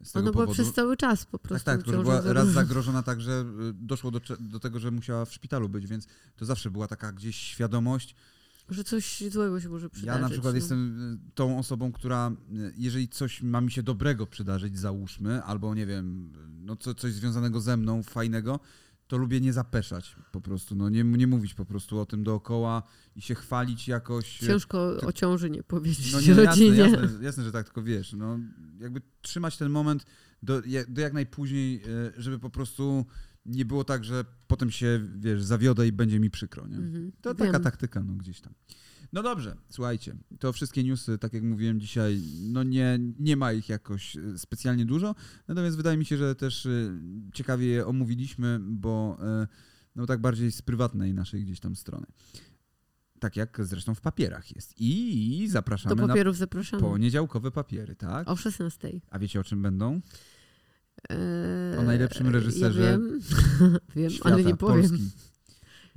Z 0.05 0.17
Ona 0.17 0.23
była 0.23 0.33
powodu. 0.47 0.53
przez 0.53 0.73
cały 0.75 0.97
czas 0.97 1.27
po 1.27 1.39
Tak, 1.39 1.49
prostu 1.49 1.67
tak, 1.67 1.77
tylko 1.77 1.91
że 1.91 1.97
ciążą 1.97 2.21
była 2.23 2.33
raz 2.33 2.49
zagrożona. 2.49 3.03
tak, 3.03 3.21
że 3.21 3.33
y, 3.71 3.73
doszło 3.73 4.11
do, 4.11 4.21
do 4.41 4.61
tego, 4.61 4.79
że 4.79 4.91
musiała 4.91 5.25
w 5.25 5.33
szpitalu 5.33 5.69
być, 5.69 5.87
więc 5.87 6.07
to 6.37 6.45
zawsze 6.45 6.71
była 6.71 6.89
taka 6.89 7.13
gdzieś 7.13 7.37
świadomość. 7.37 8.15
Że 8.71 8.85
coś 8.85 9.23
złego 9.31 9.61
się 9.61 9.69
może 9.69 9.91
przydarzyć. 9.91 10.21
Ja 10.23 10.23
na 10.23 10.31
przykład 10.31 10.55
no. 10.55 10.57
jestem 10.57 11.13
y, 11.15 11.33
tą 11.35 11.59
osobą, 11.59 11.93
która, 11.93 12.31
y, 12.31 12.73
jeżeli 12.77 13.09
coś 13.09 13.43
ma 13.43 13.61
mi 13.61 13.71
się 13.71 13.83
dobrego 13.83 14.27
przydarzyć, 14.27 14.79
załóżmy, 14.79 15.43
albo 15.43 15.75
nie 15.75 15.87
wiem, 15.87 16.33
no 16.61 16.77
co, 16.77 16.95
coś 16.95 17.13
związanego 17.13 17.61
ze 17.61 17.77
mną, 17.77 18.03
fajnego, 18.03 18.61
to 19.07 19.17
lubię 19.17 19.41
nie 19.41 19.53
zapeszać 19.53 20.17
po 20.33 20.41
prostu, 20.41 20.75
no 20.75 20.89
nie, 20.89 21.05
nie 21.05 21.27
mówić 21.27 21.55
po 21.55 21.65
prostu 21.65 21.99
o 22.01 22.07
tym 22.07 22.25
dookoła 22.25 22.83
i 23.17 23.23
się 23.23 23.35
chwalić 23.35 23.89
jakoś. 23.89 24.39
Ciężko 24.39 24.97
ty- 25.01 25.07
o 25.07 25.13
ciąży 25.13 25.51
nie 25.51 25.63
powiedzieć 25.63 26.13
No 26.13 26.21
nie, 26.21 26.35
no 26.35 26.43
jasne, 26.43 26.65
rodzinie. 26.65 26.79
jasne, 26.79 27.25
jasne, 27.25 27.45
że 27.45 27.53
tak, 27.53 27.67
tylko 27.67 27.83
wiesz, 27.83 28.13
no 28.13 28.39
jakby 28.81 29.01
trzymać 29.23 29.57
ten 29.57 29.71
moment 29.71 30.07
do, 30.43 30.63
do 30.89 31.01
jak 31.01 31.13
najpóźniej, 31.13 31.83
żeby 32.17 32.39
po 32.39 32.51
prostu 32.51 33.07
nie 33.47 33.65
było 33.65 33.85
tak, 33.85 34.05
że 34.05 34.25
potem 34.47 34.71
się, 34.71 35.01
wiesz, 35.19 35.43
zawiodę 35.43 35.87
i 35.87 35.93
będzie 35.93 36.21
mi 36.21 36.31
przykro, 36.31 36.67
nie? 36.67 36.77
Mhm. 36.77 37.13
To 37.21 37.35
taka 37.35 37.53
Wiem. 37.53 37.63
taktyka, 37.63 38.03
no 38.03 38.15
gdzieś 38.15 38.41
tam. 38.41 38.55
No 39.13 39.23
dobrze, 39.23 39.57
słuchajcie, 39.69 40.17
to 40.39 40.53
wszystkie 40.53 40.85
newsy, 40.85 41.19
tak 41.19 41.33
jak 41.33 41.43
mówiłem 41.43 41.81
dzisiaj, 41.81 42.23
no 42.41 42.63
nie, 42.63 42.99
nie 43.19 43.37
ma 43.37 43.53
ich 43.53 43.69
jakoś 43.69 44.17
e, 44.17 44.39
specjalnie 44.39 44.87
dużo, 44.87 45.15
natomiast 45.49 45.77
wydaje 45.77 45.97
mi 45.97 46.05
się, 46.05 46.17
że 46.17 46.35
też 46.35 46.67
e, 46.67 46.71
ciekawie 47.35 47.67
je 47.67 47.87
omówiliśmy, 47.87 48.59
bo 48.63 49.19
e, 49.23 49.47
no 49.97 50.07
tak 50.07 50.21
bardziej 50.21 50.53
z 50.53 50.63
prywatnej 50.63 51.15
naszej 51.15 51.45
gdzieś 51.45 51.61
tam 51.61 51.77
strony. 51.77 52.07
Tak 53.21 53.37
jak 53.37 53.59
zresztą 53.63 53.95
w 53.95 54.01
papierach 54.01 54.55
jest. 54.57 54.75
I 54.79 55.45
Do 55.47 55.53
zapraszamy 55.53 55.95
na 55.95 56.09
papierów 56.09 56.37
zapraszamy. 56.37 56.83
poniedziałkowe 56.83 57.51
papiery, 57.51 57.97
tak? 57.97 58.29
O 58.29 58.37
16. 58.37 59.01
A 59.11 59.19
wiecie 59.19 59.41
o 59.41 59.45
czym 59.45 59.63
będą? 59.63 60.01
Eee, 61.09 61.79
O 61.79 61.83
najlepszym 61.83 62.29
reżyserze 62.29 62.81
Ja 62.83 62.99
wiem, 62.99 63.21
wiem 63.97 64.11
Świata, 64.11 64.35
ale 64.35 64.45
nie 64.45 64.57
powiem. 64.57 64.89
Polski. 64.89 65.11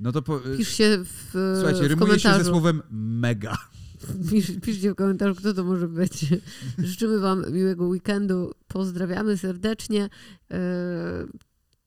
No 0.00 0.12
to 0.12 0.22
po, 0.22 0.36
e, 0.38 0.56
Pisz 0.56 0.68
się 0.68 0.98
w, 1.04 1.30
słuchajcie, 1.56 1.82
w 1.82 1.86
rymuje 1.86 2.18
się 2.20 2.34
ze 2.34 2.44
słowem 2.44 2.82
mega. 2.90 3.56
Pisz, 4.30 4.52
piszcie 4.62 4.92
w 4.92 4.94
komentarzu, 4.94 5.34
kto 5.34 5.54
to 5.54 5.64
może 5.64 5.88
być. 5.88 6.26
Życzymy 6.78 7.18
Wam 7.18 7.52
miłego 7.52 7.86
weekendu. 7.88 8.52
Pozdrawiamy 8.68 9.38
serdecznie. 9.38 10.08
Eee, 10.50 10.58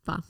pa. 0.03 0.21